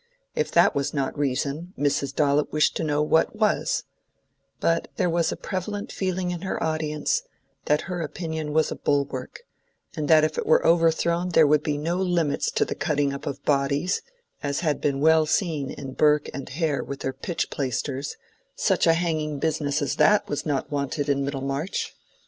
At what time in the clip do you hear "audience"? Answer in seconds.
6.63-7.21